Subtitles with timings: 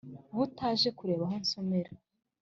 [0.37, 1.91] Butaje kureba aho nsomera,